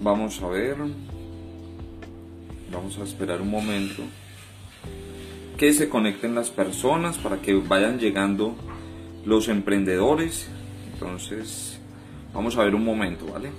[0.00, 0.76] Vamos a ver.
[2.72, 4.02] Vamos a esperar un momento.
[5.58, 8.54] Que se conecten las personas para que vayan llegando
[9.26, 10.48] los emprendedores.
[10.94, 11.78] Entonces,
[12.32, 13.50] vamos a ver un momento, ¿vale?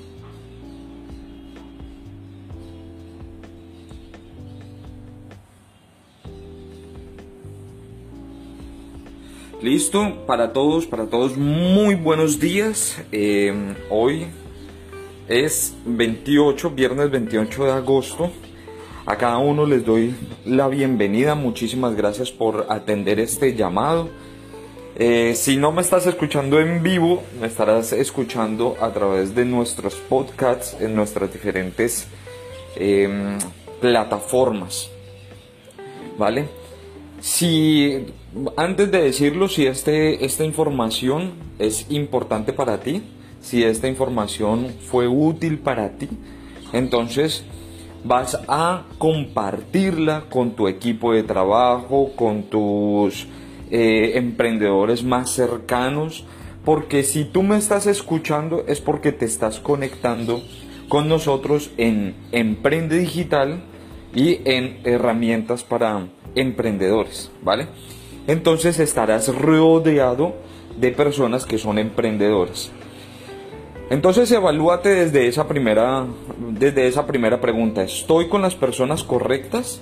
[9.62, 13.00] Listo, para todos, para todos, muy buenos días.
[13.12, 14.26] Eh, hoy
[15.32, 18.32] es 28, viernes 28 de agosto.
[19.06, 20.14] A cada uno les doy
[20.46, 21.36] la bienvenida.
[21.36, 24.10] Muchísimas gracias por atender este llamado.
[24.98, 29.96] Eh, si no me estás escuchando en vivo, me estarás escuchando a través de nuestros
[29.96, 32.08] podcasts en nuestras diferentes
[32.76, 33.38] em,
[33.80, 34.90] plataformas.
[36.18, 36.50] ¿Vale?
[37.22, 38.06] Si
[38.58, 43.02] antes de decirlo, si este, esta información es importante para ti,
[43.42, 46.08] si esta información fue útil para ti,
[46.74, 47.44] entonces
[48.04, 53.28] vas a compartirla con tu equipo de trabajo, con tus
[53.70, 56.26] eh, emprendedores más cercanos,
[56.66, 60.42] porque si tú me estás escuchando es porque te estás conectando
[60.90, 63.64] con nosotros en Emprende Digital
[64.14, 67.68] y en herramientas para emprendedores, ¿vale?
[68.28, 70.36] Entonces estarás rodeado
[70.80, 72.72] de personas que son emprendedores.
[73.92, 76.08] Entonces evalúate desde esa primera,
[76.40, 77.84] desde esa primera pregunta.
[77.84, 79.82] ¿Estoy con las personas correctas?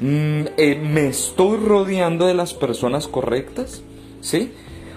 [0.00, 3.82] Mm, eh, ¿Me estoy rodeando de las personas correctas?
[4.20, 4.52] ¿Sí?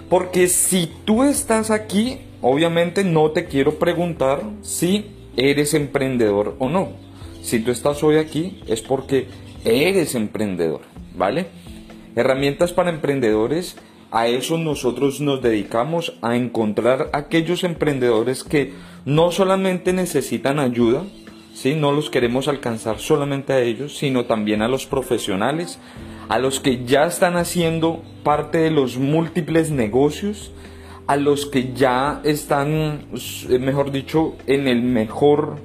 [0.08, 6.90] Porque si tú estás aquí, obviamente no te quiero preguntar si eres emprendedor o no.
[7.42, 9.26] Si tú estás hoy aquí es porque
[9.64, 10.82] eres emprendedor.
[11.16, 11.46] ¿vale?
[12.14, 13.76] Herramientas para emprendedores,
[14.12, 18.74] a eso nosotros nos dedicamos a encontrar aquellos emprendedores que
[19.06, 21.04] no solamente necesitan ayuda,
[21.54, 21.74] ¿sí?
[21.74, 25.78] no los queremos alcanzar solamente a ellos, sino también a los profesionales,
[26.28, 30.52] a los que ya están haciendo parte de los múltiples negocios,
[31.06, 33.06] a los que ya están,
[33.48, 35.56] eh, mejor dicho, en el mejor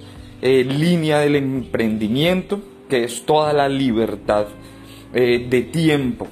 [0.41, 4.47] eh, línea del emprendimiento, que es toda la libertad
[5.13, 6.27] eh, de tiempo.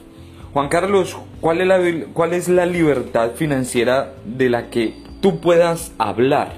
[0.54, 5.92] Juan Carlos, ¿cuál es, la, ¿cuál es la libertad financiera de la que tú puedas
[6.00, 6.54] hablar?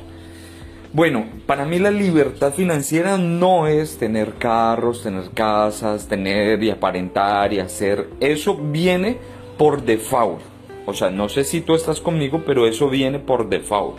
[0.94, 7.52] Bueno, para mí la libertad financiera no es tener carros, tener casas, tener y aparentar
[7.52, 8.08] y hacer.
[8.22, 9.18] Eso viene
[9.58, 10.40] por default.
[10.86, 13.98] O sea, no sé si tú estás conmigo, pero eso viene por default.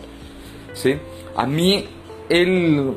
[0.73, 0.95] ¿Sí?
[1.37, 1.85] A mí
[2.31, 2.95] el,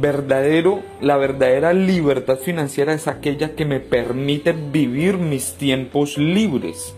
[0.00, 6.94] verdadero, la verdadera libertad financiera es aquella que me permite vivir mis tiempos libres,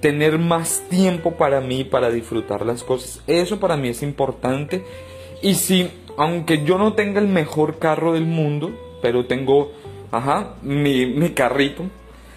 [0.00, 3.22] tener más tiempo para mí, para disfrutar las cosas.
[3.26, 4.84] Eso para mí es importante.
[5.42, 8.70] Y si, aunque yo no tenga el mejor carro del mundo,
[9.02, 9.72] pero tengo,
[10.62, 11.84] mi, mi carrito,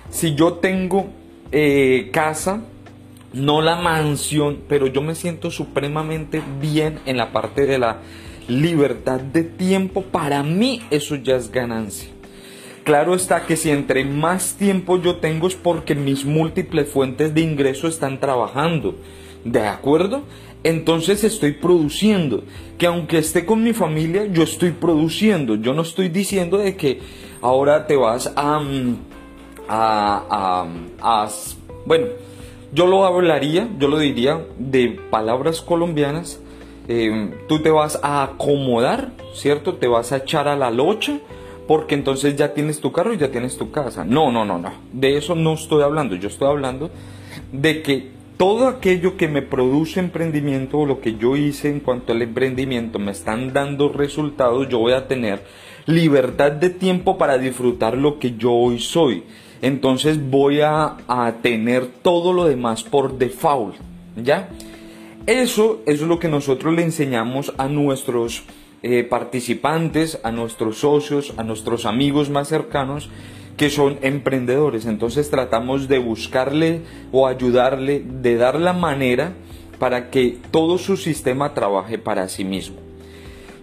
[0.10, 1.08] si yo tengo
[1.52, 2.62] eh, casa,
[3.34, 8.00] no la mansión, pero yo me siento supremamente bien en la parte de la
[8.48, 12.10] libertad de tiempo, para mí eso ya es ganancia.
[12.84, 17.42] Claro está que si entre más tiempo yo tengo es porque mis múltiples fuentes de
[17.42, 18.96] ingreso están trabajando.
[19.44, 20.24] ¿De acuerdo?
[20.64, 22.44] Entonces estoy produciendo.
[22.78, 25.56] Que aunque esté con mi familia, yo estoy produciendo.
[25.56, 27.00] Yo no estoy diciendo de que
[27.42, 28.60] ahora te vas a...
[28.60, 28.98] Mm,
[29.74, 30.66] a,
[31.00, 31.30] a,
[31.86, 32.08] bueno,
[32.74, 36.42] yo lo hablaría, yo lo diría de palabras colombianas
[36.88, 39.76] Em, tú te vas a acomodar, ¿cierto?
[39.76, 41.20] Te vas a echar a la locha
[41.68, 44.04] porque entonces ya tienes tu carro y ya tienes tu casa.
[44.04, 44.72] No, no, no, no.
[44.92, 46.16] De eso no estoy hablando.
[46.16, 46.90] Yo estoy hablando
[47.52, 52.14] de que todo aquello que me produce emprendimiento o lo que yo hice en cuanto
[52.14, 55.44] al emprendimiento me están dando resultados, yo voy a tener
[55.86, 59.24] libertad de tiempo para disfrutar lo que yo hoy soy.
[59.62, 63.76] Entonces voy a, a tener todo lo demás por default,
[64.16, 64.50] ¿ya?
[65.28, 68.44] Eso, es lo que nosotros le enseñamos a nuestros
[68.84, 73.10] eh, participantes, a nuestros socios, a nuestros amigos más cercanos
[73.58, 74.86] que son emprendedores.
[74.86, 76.82] Entonces tratamos de buscarle
[77.12, 79.34] o ayudarle, de dar la manera
[79.78, 82.78] para que todo su sistema trabaje para sí mismo.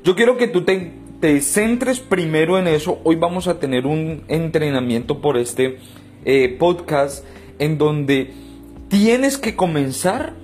[0.04, 3.00] Yo quiero que tú te, centres primero en eso.
[3.02, 5.78] Hoy vamos a tener un entrenamiento por este
[6.24, 7.24] eh, podcast
[7.58, 8.30] en donde
[8.88, 10.34] tienes que comenzar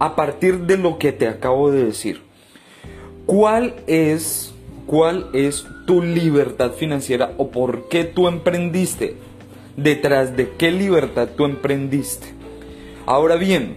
[0.00, 2.29] a partir de lo que te acabo de decir.
[3.30, 4.52] ¿Cuál es,
[4.86, 9.14] cuál es tu libertad financiera o por qué tú emprendiste?
[9.76, 12.26] ¿Detrás de qué libertad tú emprendiste?
[13.06, 13.76] Ahora bien,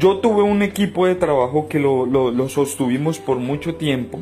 [0.00, 4.18] yo tuve un equipo de trabajo que lo, lo, lo sostuvimos por mucho tiempo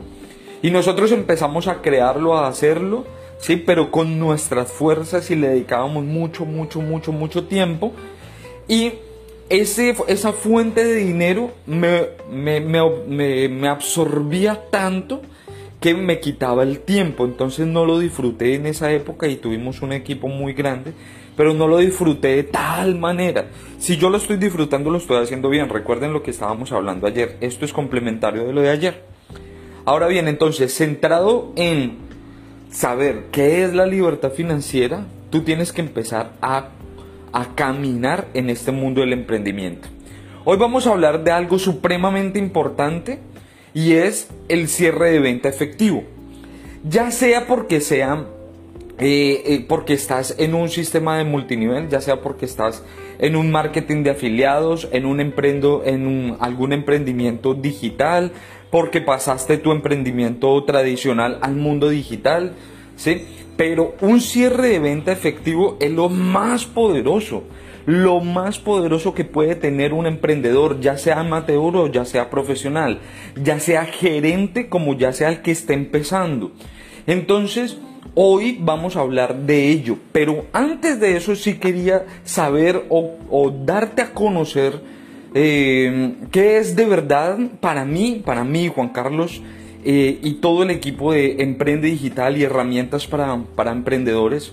[0.60, 3.06] Y nosotros empezamos a crearlo, a hacerlo,
[3.38, 3.56] ¿sí?
[3.56, 7.92] Pero con nuestras fuerzas y le dedicábamos mucho, mucho, mucho, mucho tiempo.
[8.68, 8.92] Y
[9.48, 15.22] ese, esa fuente de dinero me, me, me, me, absorbía tanto
[15.80, 17.24] que me quitaba el tiempo.
[17.24, 20.92] Entonces no lo disfruté en esa época y tuvimos un equipo muy grande,
[21.36, 23.46] pero no lo disfruté de tal manera.
[23.78, 25.68] Si yo lo estoy disfrutando, lo estoy haciendo bien.
[25.68, 27.36] Recuerden lo que estábamos hablando ayer.
[27.40, 29.04] Esto es complementario de lo de ayer.
[29.84, 31.98] Ahora bien, entonces, centrado en
[32.70, 36.70] saber qué es la libertad financiera, tú tienes que empezar a
[37.32, 39.88] a caminar en este mundo del emprendimiento.
[40.44, 43.18] Hoy vamos a hablar de algo supremamente importante
[43.74, 46.04] y es el cierre de venta efectivo.
[46.84, 47.76] Ya sea porque
[48.98, 52.82] eh, eh, porque estás en un sistema de multinivel, ya sea porque estás
[53.18, 58.32] en un marketing de afiliados, en un emprendo, en algún emprendimiento digital,
[58.70, 62.52] porque pasaste tu emprendimiento tradicional al mundo digital,
[62.96, 63.26] ¿sí?
[63.56, 67.44] Pero un cierre de venta efectivo es lo más poderoso,
[67.86, 73.00] lo más poderoso que puede tener un emprendedor, ya sea amateur o ya sea profesional,
[73.40, 76.52] ya sea gerente como ya sea el que esté empezando.
[77.06, 77.78] Entonces,
[78.14, 84.02] hoy vamos a hablar de ello, pero antes de eso sí quería saber o, darte
[84.02, 84.80] a conocer
[85.34, 89.40] eh, qué es de verdad para mí, para mí, Juan Carlos,
[89.84, 94.52] eh, y todo el equipo de Emprende Digital y herramientas para, para emprendedores.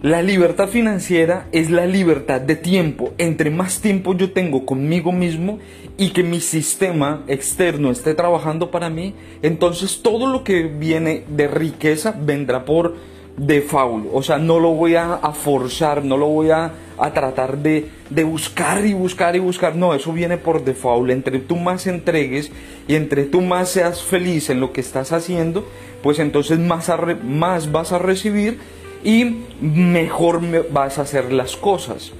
[0.00, 3.12] La libertad financiera es la libertad de tiempo.
[3.18, 5.58] Entre más tiempo yo tengo conmigo mismo
[5.96, 11.48] y que mi sistema externo esté trabajando para mí, entonces todo lo que viene de
[11.48, 12.94] riqueza vendrá por
[13.38, 14.08] default.
[14.12, 16.72] O sea, no lo voy a, forzar, no lo voy a,
[17.14, 17.88] tratar de,
[18.24, 19.76] buscar y buscar y buscar.
[19.76, 21.10] No, eso viene por default.
[21.10, 22.50] Entre tú más entregues
[22.86, 25.66] y entre tú más seas feliz en lo que estás haciendo,
[26.02, 26.90] pues entonces más,
[27.24, 28.58] más vas a recibir
[29.04, 32.12] y mejor vas a hacer las cosas.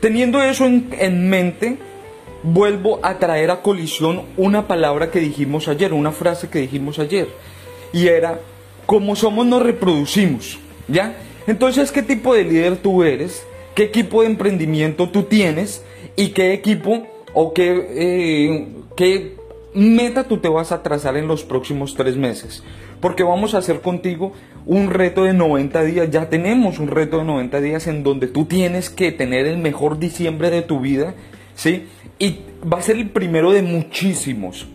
[0.00, 1.76] Teniendo eso en, en mente,
[2.42, 7.28] vuelvo a traer a colisión una palabra que dijimos ayer, una frase que dijimos ayer,
[7.92, 8.38] y era
[8.88, 10.58] como somos nos reproducimos,
[10.88, 11.14] ¿ya?
[11.46, 13.46] Entonces, ¿qué tipo de líder tú eres?
[13.74, 15.84] ¿Qué equipo de emprendimiento tú tienes?
[16.16, 19.36] ¿Y qué equipo o qué, eh, qué
[19.74, 22.64] meta tú te vas a trazar en los próximos tres meses?
[23.02, 24.32] Porque vamos a hacer contigo
[24.64, 26.10] un reto de 90 días.
[26.10, 29.98] Ya tenemos un reto de 90 días en donde tú tienes que tener el mejor
[29.98, 31.12] diciembre de tu vida,
[31.56, 31.88] ¿sí?
[32.18, 34.66] Y va a ser el primero de muchísimos,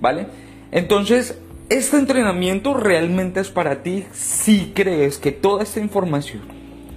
[0.00, 0.28] ¿vale?
[0.70, 1.36] Entonces,
[1.68, 6.42] este entrenamiento realmente es para ti si crees que toda esta información,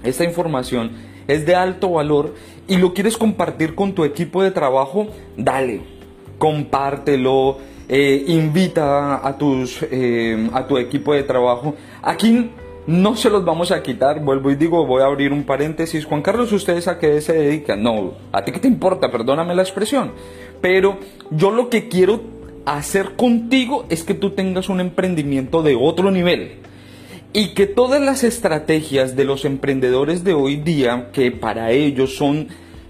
[0.03, 0.91] esta información
[1.27, 2.35] es de alto valor
[2.67, 5.81] y lo quieres compartir con tu equipo de trabajo, dale,
[6.37, 7.57] compártelo,
[7.87, 11.73] eh, invita a, tus, eh, a tu equipo de trabajo.
[12.03, 12.51] Aquí
[12.85, 16.05] no se los vamos a quitar, vuelvo y digo, voy a abrir un paréntesis.
[16.05, 17.81] Juan Carlos, ¿ustedes a qué se dedican?
[17.81, 20.11] No, a ti qué te importa, perdóname la expresión.
[20.61, 20.97] Pero
[21.31, 26.53] yo lo que quiero hacer contigo es que tú tengas un emprendimiento de otro nivel.
[27.31, 32.47] Y que todas las estrategias de los emprendedores de hoy día, que para ellos son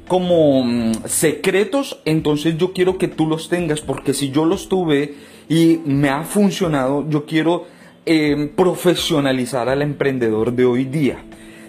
[0.07, 5.15] como mm, secretos, entonces yo quiero que tú los tengas, porque si yo los tuve
[5.49, 7.65] y me ha funcionado, yo quiero
[8.05, 11.17] em, profesionalizar al emprendedor de hoy día.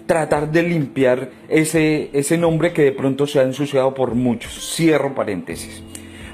[0.05, 4.75] Tratar de limpiar ese, ese nombre que de pronto se ha ensuciado por muchos.
[4.75, 5.83] Cierro paréntesis.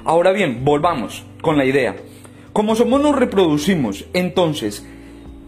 [0.08, 1.98] Ahora bien, volvamos con la idea.
[2.54, 4.88] Como somos nos reproducimos, entonces,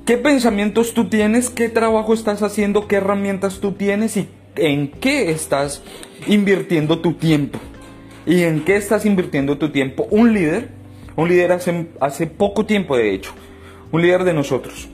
[0.05, 1.49] ¿qué pensamientos tú tienes?
[1.49, 2.85] ¿Qué trabajo estás haciendo?
[2.85, 4.17] ¿Qué herramientas tú tienes?
[4.17, 5.81] ¿Y en qué estás
[6.27, 7.57] invirtiendo tu tiempo?
[8.25, 10.07] ¿Y en qué estás invirtiendo tu tiempo?
[10.11, 10.71] Un líder,
[11.15, 13.31] un líder hace, hace poco tiempo de hecho,
[13.93, 14.89] un líder de nosotros.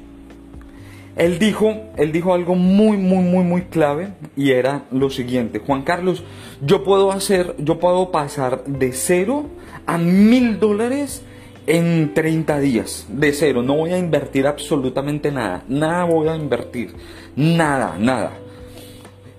[1.15, 5.83] Él dijo, él dijo algo muy, muy, muy, muy clave y era lo siguiente, Juan
[5.83, 6.23] Carlos,
[6.61, 9.45] yo puedo hacer, yo puedo pasar de cero
[9.85, 11.21] a mil dólares
[11.67, 16.93] en 30 días, de cero, no voy a invertir absolutamente nada, nada voy a invertir,
[17.35, 18.33] nada, nada.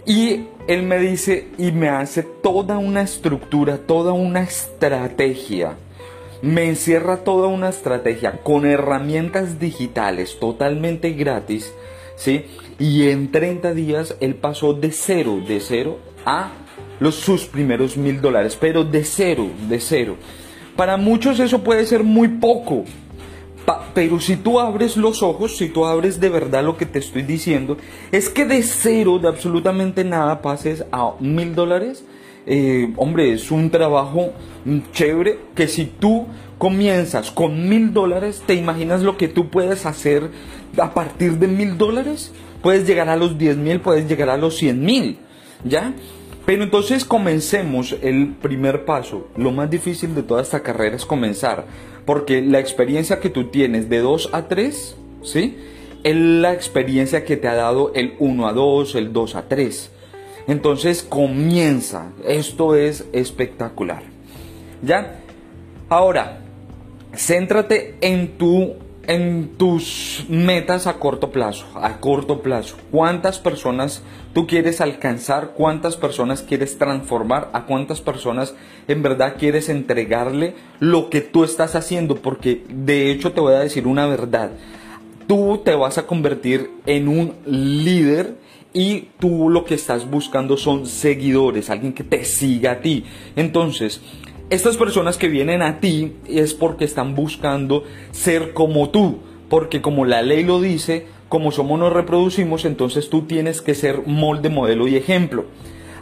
[0.06, 5.76] Y él me dice y me hace toda una estructura, toda una estrategia,
[6.42, 11.72] me encierra toda una estrategia con herramientas digitales totalmente gratis,
[12.16, 12.44] ¿sí?
[12.78, 16.50] Y en 30 días él pasó de cero, de cero a
[17.00, 20.16] los, sus primeros mil dólares, pero de cero, de cero.
[20.76, 22.84] Para muchos eso puede ser muy poco,
[23.94, 27.22] pero si tú abres los ojos, si tú abres de verdad lo que te estoy
[27.22, 27.78] diciendo,
[28.12, 32.04] es que de cero, de absolutamente nada, pases a mil dólares,
[32.46, 34.32] eh, hombre, es un trabajo
[34.92, 36.26] chévere que si tú
[36.58, 40.30] comienzas con mil dólares, ¿te imaginas lo que tú puedes hacer
[40.78, 42.32] a partir de mil dólares?
[42.62, 45.18] Puedes llegar a los diez mil, puedes llegar a los cien mil,
[45.64, 45.92] ¿ya?
[46.46, 49.26] Pero entonces comencemos el primer paso.
[49.36, 51.66] Lo más difícil de toda esta carrera es comenzar,
[52.04, 55.56] porque la experiencia que tú tienes de 2 a 3, ¿sí?
[56.04, 59.90] Es la experiencia que te ha dado el 1 a 2, el 2 a 3.
[60.46, 62.12] Entonces comienza.
[62.24, 64.02] Esto es espectacular.
[64.82, 65.20] ¿Ya?
[65.88, 66.40] Ahora,
[67.14, 68.74] céntrate en tu
[69.06, 75.96] en tus metas a corto plazo, a corto plazo, cuántas personas tú quieres alcanzar, cuántas
[75.96, 78.54] personas quieres transformar, a cuántas personas
[78.88, 83.60] en verdad quieres entregarle lo que tú estás haciendo, porque de hecho te voy a
[83.60, 84.50] decir una verdad,
[85.26, 88.36] tú te vas a convertir en un líder
[88.72, 93.04] y tú lo que estás buscando son seguidores, alguien que te siga a ti.
[93.34, 94.00] Entonces,
[94.50, 99.18] estas personas que vienen a ti es porque están buscando ser como tú,
[99.48, 104.06] porque como la ley lo dice, como somos nos reproducimos, entonces tú tienes que ser
[104.06, 105.46] molde, modelo y ejemplo.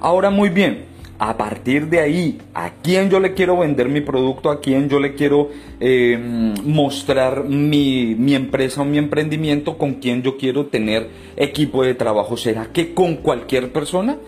[0.01, 0.85] Ahora muy bien,
[1.19, 4.99] a partir de ahí, a quién yo le quiero vender mi producto, a quién yo
[5.01, 6.19] le quiero eh,
[6.65, 12.37] mostrar mi, mi, empresa o mi emprendimiento, con quién yo quiero tener equipo de trabajo.
[12.37, 14.19] ¿Será que con cualquier persona?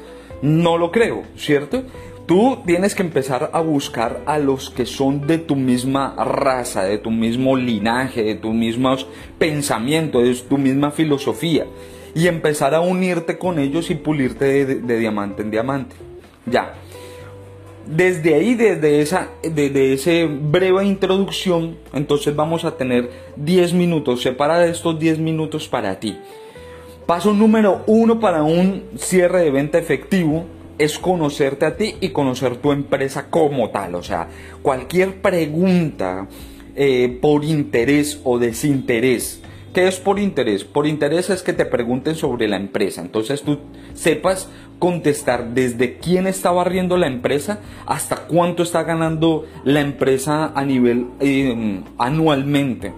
[0.42, 1.82] No lo creo, ¿cierto?
[2.26, 6.98] Tú tienes que empezar a buscar a los que son de tu misma raza, de
[6.98, 9.06] tu mismo linaje, de tus mismos
[9.38, 11.66] pensamientos, de tu misma filosofía.
[12.16, 15.94] Y empezar a unirte con ellos y pulirte de, diamante en diamante.
[16.46, 16.74] Ya.
[17.86, 24.22] Desde ahí, desde esa, desde breve introducción, entonces vamos a tener 10 minutos.
[24.22, 26.18] Separa estos 10 minutos para ti.
[27.06, 30.44] Paso número uno para un cierre de venta efectivo
[30.78, 33.94] es conocerte a ti y conocer tu empresa como tal.
[33.94, 34.28] O sea,
[34.62, 36.26] cualquier pregunta
[36.74, 39.40] eh, por interés o desinterés.
[39.72, 40.64] ¿Qué es por interés?
[40.64, 43.02] Por interés es que te pregunten sobre la empresa.
[43.02, 43.58] Entonces tú
[43.94, 44.48] sepas
[44.78, 51.06] contestar desde quién está barriendo la empresa hasta cuánto está ganando la empresa a nivel
[51.21, 52.92] eh, anualmente.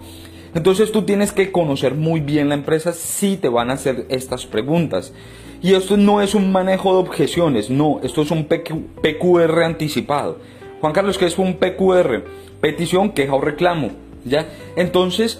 [0.53, 4.45] Entonces tú tienes que conocer muy bien la empresa si te van a hacer estas
[4.45, 5.13] preguntas.
[5.61, 10.39] Y esto no es un manejo de objeciones, no, esto es un PQR anticipado.
[10.79, 12.23] Juan Carlos, ¿qué es un PQR?
[12.61, 13.91] Petición, queja o reclamo.
[14.25, 14.49] ¿Ya?
[14.75, 15.39] Entonces,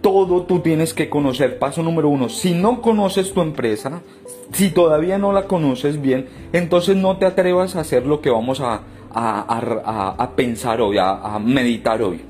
[0.00, 1.58] todo tú tienes que conocer.
[1.58, 4.02] Paso número uno, si no conoces tu empresa,
[4.52, 8.60] si todavía no la conoces bien, entonces no te atrevas a hacer lo que vamos
[8.60, 8.82] a,
[9.14, 12.20] a pensar hoy, a meditar hoy.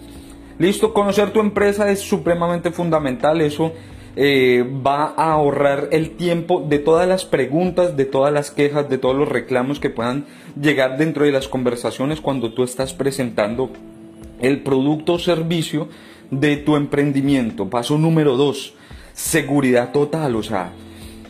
[0.59, 3.73] Listo, conocer tu empresa es supremamente fundamental, eso
[4.15, 8.99] eh, va a ahorrar el tiempo de todas las preguntas, de todas las quejas, de
[8.99, 10.27] todos los reclamos que puedan
[10.61, 13.71] llegar dentro de las conversaciones cuando tú estás presentando
[14.41, 15.89] el producto o servicio
[16.31, 17.71] de tu emprendimiento.
[17.71, 18.75] Paso número dos,
[19.15, 20.73] seguridad total, o sea,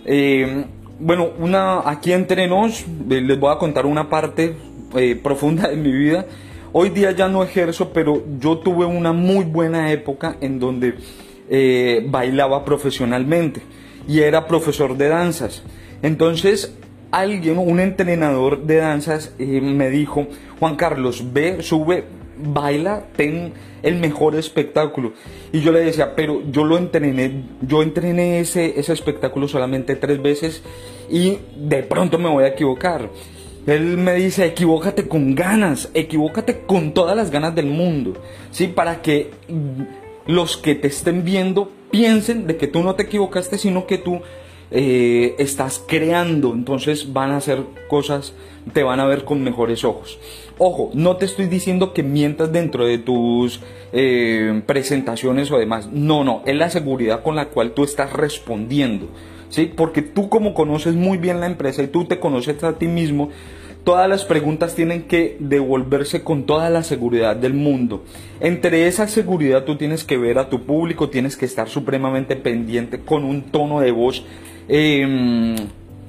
[0.05, 0.65] eh,
[0.99, 4.55] bueno, una, aquí entre nos eh, les voy a contar una parte
[5.23, 6.27] profunda de mi vida.
[6.75, 10.95] Hoy día ya no ejerzo, pero yo tuve una muy buena época en donde
[11.51, 13.61] eh, bailaba profesionalmente
[14.09, 15.63] y era profesor de danzas.
[16.01, 16.75] Entonces
[17.11, 20.27] alguien, un entrenador de danzas, eh, me dijo,
[20.59, 22.05] Juan Carlos, ve, sube,
[22.43, 25.13] baila, ten el mejor espectáculo.
[25.53, 30.21] Y yo le decía, pero yo lo entrené, yo entrené ese, ese espectáculo solamente tres
[30.23, 30.63] veces
[31.11, 33.11] y de pronto me voy a equivocar.
[33.67, 38.15] Él me dice, equivócate con ganas, equivócate con todas las ganas del mundo,
[38.51, 38.67] ¿sí?
[38.67, 39.31] Para que
[40.27, 44.21] los que te estén viendo piensen de que tú no te equivocaste, sino que tú
[44.73, 48.33] eh, estás creando, entonces van a hacer cosas,
[48.73, 50.19] te van a ver con mejores ojos.
[50.59, 53.61] Ojo, no te estoy diciendo que mientas dentro de tus
[53.93, 59.09] eh, presentaciones o demás, no, no, es la seguridad con la cual tú estás respondiendo,
[59.49, 59.73] ¿sí?
[59.75, 63.31] Porque tú como conoces muy bien la empresa y tú te conoces a ti mismo,
[63.85, 68.05] Todas las preguntas tienen que devolverse con toda la seguridad del mundo.
[68.39, 73.01] Entre esa seguridad tú tienes que ver a tu público, tienes que estar supremamente pendiente
[73.01, 74.25] con un tono de voz
[74.69, 75.57] em,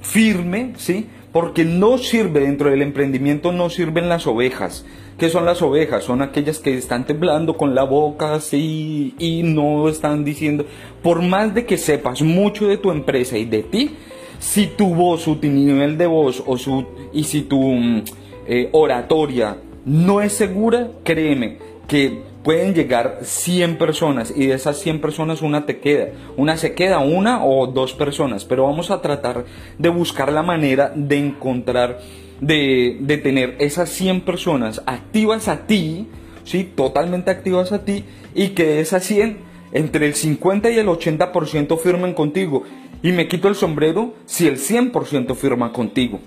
[0.02, 1.08] firme, ¿sí?
[1.34, 4.86] Porque no sirve dentro del emprendimiento, no sirven las ovejas.
[5.18, 6.04] ¿Qué son las ovejas?
[6.04, 10.64] Son aquellas que están temblando con la boca así y no están diciendo,
[11.02, 13.96] por más de que sepas mucho de tu empresa y de ti,
[14.38, 18.02] si tu voz, su nivel de voz o su, y si tu mm,
[18.46, 25.00] eh, oratoria no es segura, créeme que pueden llegar 100 personas y de esas 100
[25.00, 26.08] personas una te queda.
[26.36, 29.46] Una se queda, una o dos personas, pero vamos a tratar
[29.78, 31.98] de buscar la manera de encontrar
[32.40, 36.06] de, de tener esas 100 personas activas a ti,
[36.44, 36.70] ¿sí?
[36.76, 39.38] totalmente activas a ti, y que de esas 100,
[39.72, 42.62] entre el 50 y el 80% firmen contigo.
[43.02, 46.20] Y me quito el sombrero si el 100% firma contigo.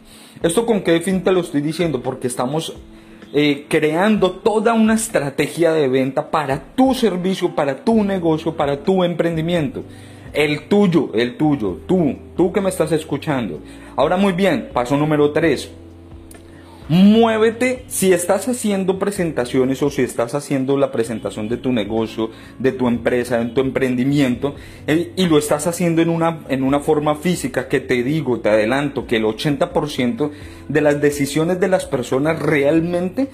[0.43, 2.01] ¿Esto con qué fin te lo estoy diciendo?
[2.01, 2.75] Porque estamos
[3.39, 9.03] eh, creando toda una estrategia de venta para tu servicio, para tu negocio, para tu
[9.03, 9.83] emprendimiento.
[10.33, 13.59] El tuyo, el tuyo, tú, tú que me estás escuchando.
[13.95, 15.71] Ahora muy bien, paso número 3
[16.89, 17.83] Muévete.
[17.87, 22.29] Si estás haciendo presentaciones o si estás haciendo la presentación de tu negocio,
[22.59, 24.55] de tu empresa, de tu emprendimiento
[24.87, 28.49] eh, y lo estás haciendo en una, en una forma física que te digo, te
[28.49, 30.31] adelanto que el 80%
[30.69, 33.27] de las decisiones de las personas realmente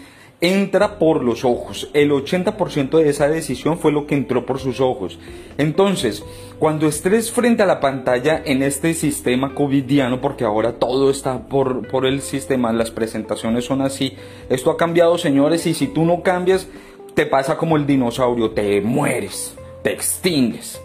[0.44, 1.90] entra por los ojos.
[1.94, 5.18] El 80% de esa decisión fue lo que entró por sus ojos.
[5.58, 6.22] Entonces,
[6.60, 11.88] cuando estés frente a la pantalla en este sistema covidiano, porque ahora todo está por,
[11.88, 14.18] por el sistema, las presentaciones son así,
[14.50, 16.68] esto ha cambiado señores y si tú no cambias,
[17.14, 20.82] te pasa como el dinosaurio, te mueres, te extingues.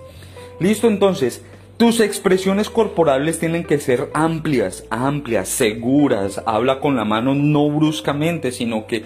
[0.61, 1.43] Listo, entonces,
[1.79, 6.43] tus expresiones corporales tienen que ser amplias, amplias, seguras.
[6.47, 9.05] Habla con la mano no bruscamente, sino que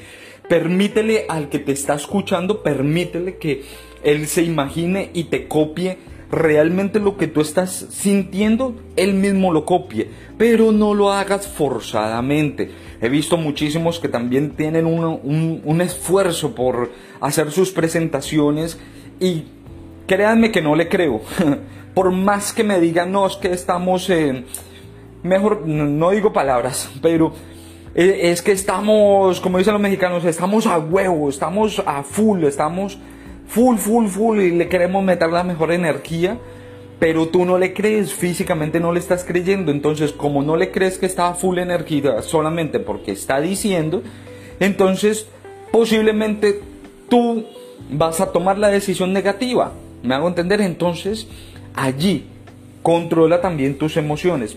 [0.49, 3.63] Permítele al que te está escuchando, permítele que
[4.03, 5.99] él se imagine y te copie
[6.33, 10.09] realmente lo que tú estás sintiendo, él mismo lo copie,
[10.39, 12.71] pero no lo hagas forzadamente.
[13.03, 18.79] He visto muchísimos que también tienen un, esfuerzo por hacer sus presentaciones
[19.21, 19.45] y
[20.07, 21.21] créanme que no le creo.
[21.95, 24.11] por más que me digan, no, es que estamos,
[25.23, 27.35] mejor, no digo palabras, pero
[27.95, 32.99] es que estamos, como dicen los mexicanos, estamos a huevo, estamos a full, estamos
[33.49, 36.39] full, full, full y le queremos meter la mejor energía,
[36.99, 40.97] pero tú no le crees, físicamente no le estás creyendo, entonces como no le crees
[40.97, 44.03] que está a full energía solamente porque está diciendo,
[44.59, 45.27] entonces
[45.71, 46.61] posiblemente
[47.11, 47.45] tú
[47.91, 51.29] vas a tomar la decisión negativa, me hago entender, entonces
[51.75, 52.25] allí
[52.83, 54.57] controla también tus emociones.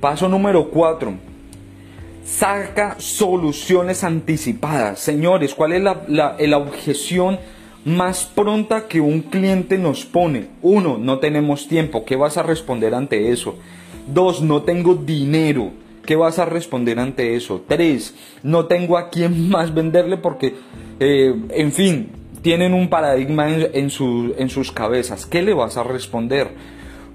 [0.00, 1.33] Paso número 4
[2.24, 4.98] saca soluciones anticipadas.
[5.00, 7.38] Señores, ¿cuál es la, objeción
[7.84, 10.48] más pronta que un cliente nos pone?
[10.62, 12.04] Uno, no tenemos tiempo.
[12.04, 13.56] ¿Qué vas a responder ante eso?
[14.06, 15.70] Dos, no tengo dinero.
[16.04, 17.62] ¿Qué vas a responder ante eso?
[17.66, 20.54] Tres, no tengo a quién más venderle porque,
[21.00, 22.10] eh, en fin,
[22.42, 23.90] tienen un paradigma en, en
[24.50, 25.24] sus cabezas.
[25.26, 26.50] ¿Qué le vas a responder?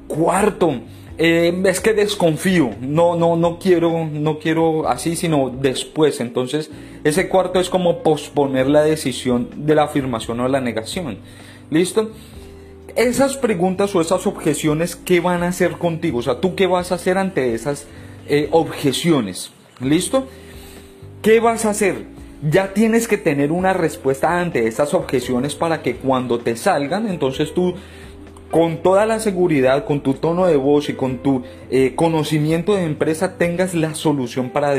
[0.08, 0.82] Cuarto,
[1.22, 6.22] eh, es que desconfío, no, no, no quiero, no quiero así, sino después.
[6.22, 6.72] Entonces,
[7.04, 11.18] ese cuarto es como posponer la decisión de la afirmación o la negación.
[11.70, 12.12] ¿Listo?
[12.96, 16.20] Esas preguntas o esas objeciones, ¿qué van a hacer contigo?
[16.20, 17.86] O sea, ¿tú qué vas a hacer ante esas
[18.30, 19.52] eh, objeciones?
[19.82, 20.26] ¿Listo?
[21.22, 22.06] ¿Qué vas a hacer?
[22.50, 27.54] Ya tienes que tener una respuesta ante esas objeciones para que cuando te salgan, entonces
[27.54, 27.76] tú
[28.52, 32.84] con toda la seguridad, con tu tono de voz y con tu eh, conocimiento de
[32.84, 34.74] empresa tengas la solución para,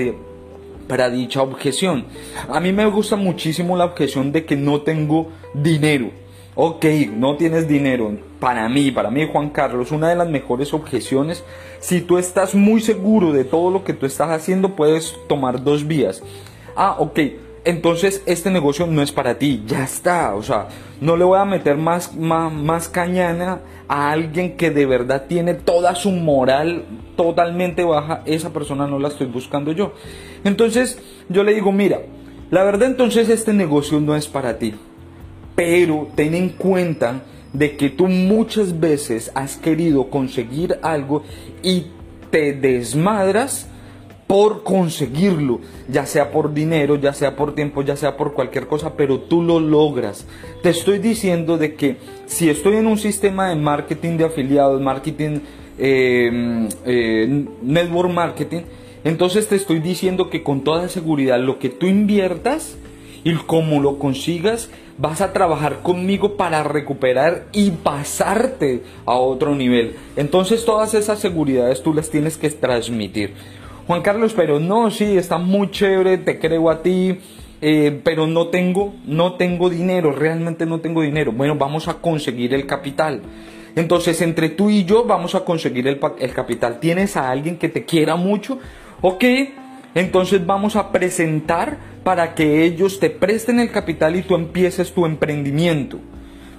[0.88, 2.06] para dicha objeción.
[2.48, 6.10] A mí me gusta muchísimo la objeción de que no tengo dinero.
[6.56, 6.84] Ok,
[7.16, 8.18] no tienes dinero.
[8.40, 11.44] Para mí, para mí Juan Carlos, una de las mejores objeciones,
[11.78, 15.86] si tú estás muy seguro de todo lo que tú estás haciendo, puedes tomar dos
[15.86, 16.22] vías.
[16.74, 17.20] Ah, ok
[17.64, 20.68] entonces este negocio no es para ti, ya está, o sea,
[21.00, 25.94] no le voy a meter más, más, cañana a alguien que de verdad tiene toda
[25.94, 26.84] su moral
[27.16, 29.92] totalmente baja, esa persona no la estoy buscando yo.
[30.44, 32.00] Entonces yo le digo, mira,
[32.50, 34.74] la verdad entonces este negocio no es para ti,
[35.54, 41.24] pero ten en cuenta de que tú muchas veces has querido conseguir algo
[41.62, 41.86] y
[42.30, 43.68] te desmadras
[44.30, 48.94] por conseguirlo, ya sea por dinero, ya sea por tiempo, ya sea por cualquier cosa,
[48.96, 50.24] pero tú lo logras.
[50.62, 55.40] Te estoy diciendo de que si estoy en un sistema de marketing de afiliados, marketing,
[55.78, 58.60] em, eh, network marketing,
[59.02, 62.76] entonces te estoy diciendo que con toda seguridad lo que tú inviertas
[63.24, 69.96] y como lo consigas, vas a trabajar conmigo para recuperar y pasarte a otro nivel.
[70.14, 73.34] Entonces todas esas seguridades tú las tienes que transmitir.
[73.90, 77.18] Juan Carlos, pero no, sí, está muy chévere, te creo a ti,
[77.60, 81.32] eh, pero no tengo, no tengo dinero, realmente no tengo dinero.
[81.32, 83.20] Bueno, vamos a conseguir el capital.
[83.74, 86.78] Entonces, entre tú y yo vamos a conseguir el, el capital.
[86.78, 88.60] ¿Tienes a alguien que te quiera mucho?
[89.00, 89.24] Ok,
[89.96, 95.04] entonces vamos a presentar para que ellos te presten el capital y tú empieces tu
[95.04, 95.98] emprendimiento.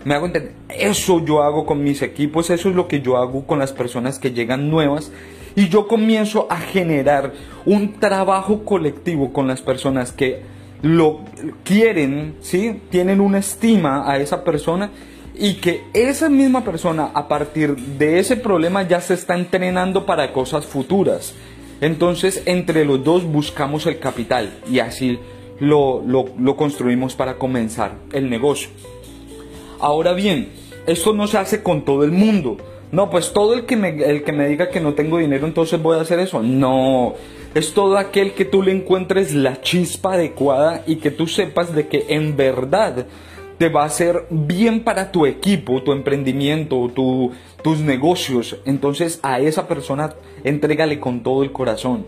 [0.04, 0.52] Me hago entender.
[0.68, 4.20] Eso yo hago con mis equipos, eso es lo que yo hago con las personas
[4.20, 5.14] que llegan nuevas
[5.56, 7.34] y yo comienzo a generar
[7.66, 10.42] un trabajo colectivo con las personas que
[10.82, 11.22] lo
[11.64, 12.82] quieren, ¿sí?
[12.90, 14.92] Tienen una estima a esa persona
[15.36, 20.34] y que esa misma persona a partir de ese problema ya se está entrenando para
[20.34, 21.34] cosas futuras.
[21.82, 25.20] Entonces entre los dos buscamos el capital y así
[25.60, 28.70] lo, lo construimos para comenzar el negocio.
[29.80, 30.50] Ahora bien,
[30.88, 32.58] esto no se hace con todo el mundo.
[32.92, 35.82] No, pues todo el que, me, el que me diga que no tengo dinero, entonces
[35.82, 36.42] voy a hacer eso.
[36.44, 37.14] No,
[37.56, 41.88] es todo aquel que tú le encuentres la chispa adecuada y que tú sepas de
[41.88, 43.06] que en verdad
[43.58, 48.58] te va a hacer bien para tu equipo, tu emprendimiento, tu, tus negocios.
[48.66, 52.08] Entonces a esa persona entrégale con todo el corazón.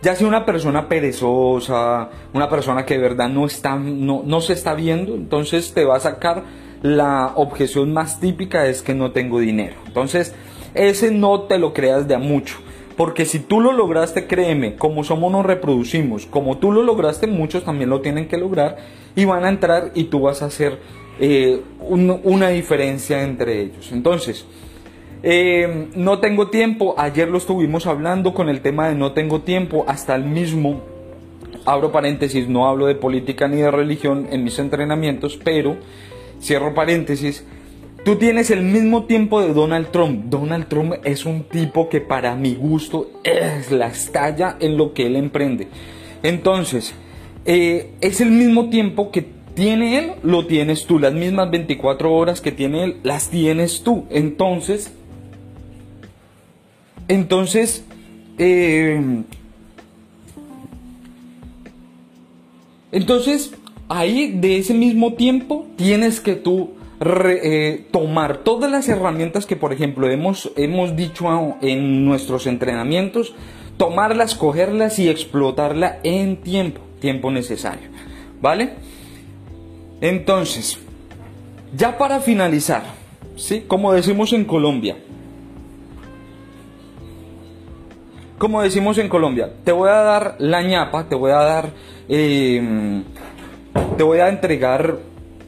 [0.00, 4.52] Ya sea una persona perezosa, una persona que de verdad no, está, no, no se
[4.52, 6.44] está viendo, entonces te va a sacar
[6.82, 9.76] la objeción más típica es que no tengo dinero.
[9.86, 10.34] Entonces,
[10.74, 12.56] ese no te lo creas de a mucho.
[12.96, 17.64] Porque si tú lo lograste, créeme, como somos nos reproducimos, como tú lo lograste, muchos
[17.64, 18.76] también lo tienen que lograr
[19.14, 20.80] y van a entrar y tú vas a hacer
[21.20, 23.92] eh, una diferencia entre ellos.
[23.92, 24.46] Entonces,
[25.22, 29.84] eh, no tengo tiempo, ayer lo estuvimos hablando con el tema de no tengo tiempo,
[29.88, 30.80] hasta el mismo,
[31.66, 35.76] abro paréntesis, no hablo de política ni de religión en mis entrenamientos, pero
[36.40, 37.44] cierro paréntesis,
[38.04, 40.26] tú tienes el mismo tiempo de Donald Trump.
[40.26, 45.06] Donald Trump es un tipo que para mi gusto es la estalla en lo que
[45.06, 45.68] él emprende.
[46.22, 46.94] Entonces,
[47.44, 50.98] eh, es el mismo tiempo que tiene él, lo tienes tú.
[50.98, 54.06] Las mismas 24 horas que tiene él, las tienes tú.
[54.10, 54.92] Entonces,
[57.08, 57.84] entonces,
[58.38, 59.22] eh,
[62.92, 63.52] entonces,
[63.88, 66.70] ahí de ese mismo tiempo tienes que tú
[67.00, 73.34] eh, tomar todas las herramientas que, por ejemplo, hemos, hemos dicho en nuestros entrenamientos,
[73.76, 77.88] tomarlas, cogerlas y explotarlas en tiempo, tiempo necesario.
[78.40, 78.74] ¿Vale?
[80.00, 80.78] Entonces,
[81.76, 82.82] ya para finalizar,
[83.36, 83.64] ¿sí?
[83.66, 84.96] Como decimos en Colombia,
[88.38, 91.70] como decimos en Colombia, te voy a dar la ñapa, te voy a dar
[92.08, 93.02] eh,
[93.96, 94.98] te voy a entregar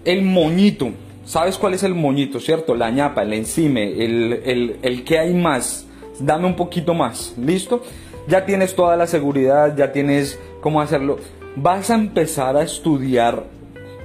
[0.04, 0.90] el moñito.
[1.24, 2.74] ¿Sabes cuál es el moñito, cierto?
[2.74, 5.86] La ñapa, el encime, el, el, que hay más.
[6.18, 7.82] Dame un poquito más, ¿listo?
[8.26, 11.18] Ya tienes toda la seguridad, ya tienes cómo hacerlo.
[11.56, 13.44] Vas a empezar a estudiar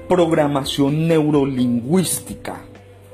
[0.07, 2.61] programación neurolingüística,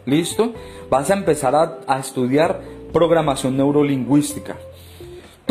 [0.05, 0.53] ¿listo?
[0.89, 2.59] Vas a empezar a, a estudiar
[2.91, 4.57] programación neurolingüística.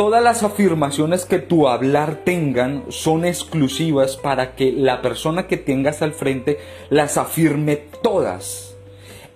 [0.00, 6.00] Todas las afirmaciones que tu hablar tengan son exclusivas para que la persona que tengas
[6.00, 6.56] al frente
[6.88, 8.74] las afirme todas.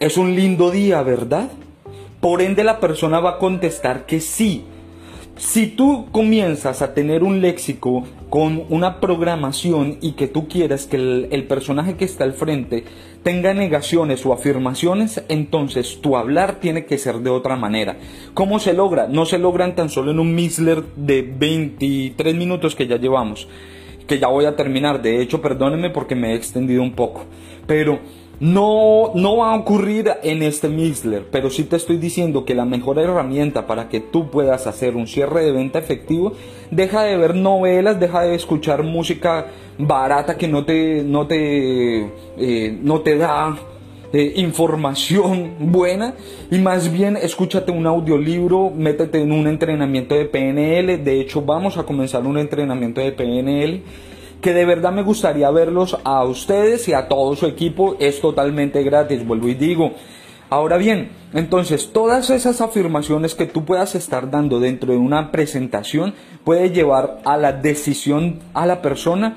[0.01, 1.51] Es un lindo día, ¿verdad?
[2.19, 4.65] Por ende la persona va a contestar que sí,
[5.37, 10.97] si tú comienzas a tener un léxico con una programación y que tú quieres que
[10.97, 12.85] el, personaje que está al frente
[13.25, 17.97] tenga negaciones o afirmaciones, entonces tu hablar tiene que ser de otra manera.
[18.35, 19.09] ¿Cómo se logra?
[19.09, 23.49] No se logran tan solo en un misler de 23 minutos que ya llevamos,
[24.07, 25.01] que ya voy a terminar.
[25.01, 27.25] De hecho, perdónenme porque me he extendido un poco.
[27.67, 27.99] Pero
[28.41, 32.65] no, no va a ocurrir en este Mixler, pero sí te estoy diciendo que la
[32.65, 36.33] mejor herramienta para que tú puedas hacer un cierre de venta efectivo,
[36.71, 39.47] deja de ver novelas, deja de escuchar música
[39.79, 43.57] barata que no te, no te, eh, no te da
[44.13, 46.15] eh, información buena
[46.51, 51.79] y más bien escúchate un audiolibro, métete en un entrenamiento de PNL, de hecho vamos
[51.79, 53.83] a comenzar un entrenamiento de PNL
[54.45, 57.97] que de verdad me gustaría verlos a ustedes y a todo su equipo.
[57.99, 59.93] Es totalmente gratis, vuelvo y digo.
[60.51, 66.13] Ahora bien, entonces todas esas afirmaciones que tú puedas estar dando dentro de una presentación
[66.45, 69.35] puede llevar a la decisión a la persona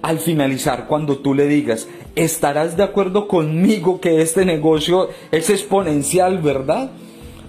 [0.00, 6.38] al finalizar, cuando tú le digas, estarás de acuerdo conmigo que este negocio es exponencial,
[6.38, 6.92] ¿verdad?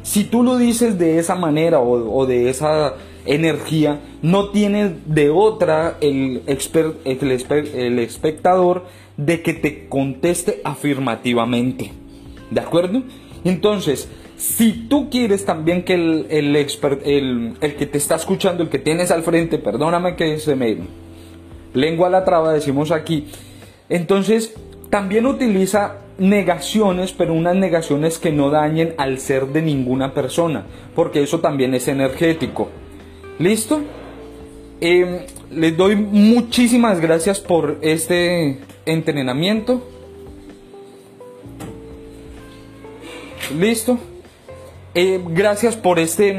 [0.04, 2.96] Si tú lo dices de esa manera o, de esa
[3.28, 8.86] energía, no tiene de otra el, el, espectador
[9.18, 11.92] de que te conteste afirmativamente.
[12.50, 13.04] ¿De acuerdo?
[13.44, 18.80] Entonces, si tú quieres también que el, el, el, que te está escuchando, el que
[18.80, 20.78] tienes al frente, perdóname que se me...
[21.74, 23.28] Lengua la traba, decimos aquí.
[23.90, 24.56] Entonces,
[24.90, 31.22] también utiliza negaciones, pero unas negaciones que no dañen al ser de ninguna persona, porque
[31.22, 32.70] eso también es energético.
[33.39, 33.82] ¿Listo?
[34.82, 35.19] Em,
[35.52, 39.82] les doy muchísimas gracias por este entrenamiento.
[43.58, 43.97] ¿Listo?
[44.97, 46.36] eh, gracias por este,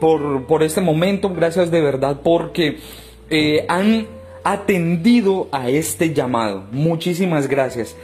[0.00, 2.78] por, por, este momento, gracias de verdad porque
[3.28, 4.06] eh, han
[4.44, 6.64] atendido a este llamado.
[6.72, 7.96] Muchísimas gracias.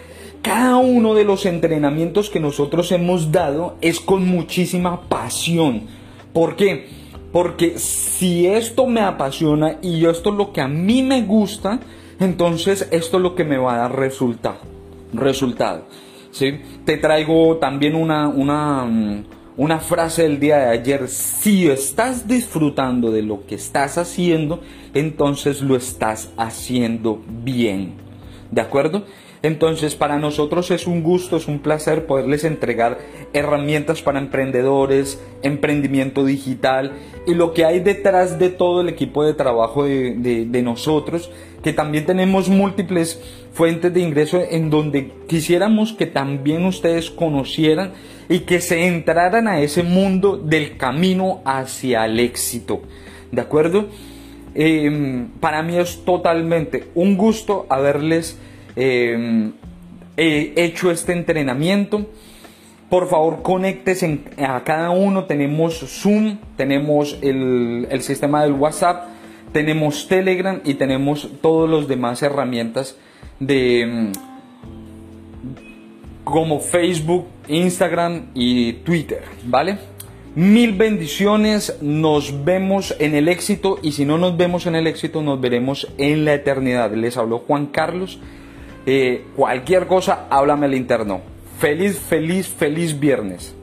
[0.42, 5.84] Cada uno de los entrenamientos que nosotros hemos dado es con muchísima pasión.
[6.34, 6.86] ¿Por qué?
[7.34, 11.80] Porque si esto me apasiona y esto es lo que a mí me gusta,
[12.20, 14.58] entonces esto es lo que me va a dar resultado.
[15.12, 15.82] Resultado.
[16.30, 16.60] ¿sí?
[16.84, 19.24] Te traigo también una, una, mm,
[19.56, 21.08] una frase del día de ayer.
[21.08, 24.60] Si estás disfrutando de lo que estás haciendo,
[24.94, 27.94] entonces lo estás haciendo bien.
[28.52, 29.06] ¿De acuerdo?
[29.44, 32.96] Entonces, para nosotros es un gusto, es un placer poderles entregar
[33.34, 36.92] herramientas para emprendedores, emprendimiento digital
[37.26, 41.30] y lo que hay detrás de todo el equipo de trabajo de, nosotros,
[41.62, 43.20] que también tenemos múltiples
[43.52, 47.92] fuentes de ingreso en donde quisiéramos que también ustedes conocieran
[48.30, 52.80] y que se entraran a ese mundo del camino hacia el éxito.
[53.30, 53.90] ¿De acuerdo?
[54.54, 58.38] Em, para mí es totalmente un gusto haberles
[58.76, 59.52] Em,
[60.16, 62.06] he hecho este entrenamiento.
[62.90, 65.24] Por favor, conéctese a cada uno.
[65.24, 69.08] Tenemos Zoom, tenemos el, el sistema del WhatsApp,
[69.52, 72.96] tenemos Telegram y tenemos todas las demás herramientas
[73.40, 74.12] de em,
[76.24, 79.78] como Facebook, Instagram y Twitter, ¿vale?
[80.34, 85.22] Mil bendiciones, nos vemos en el éxito y si no nos vemos en el éxito
[85.22, 86.92] nos veremos en la eternidad.
[86.92, 88.18] Les habló Juan Carlos
[88.86, 91.20] eh, cualquier cosa, háblame al interno.
[91.58, 93.54] Feliz, feliz, feliz viernes.